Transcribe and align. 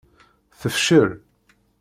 Tefcel. 0.59 1.09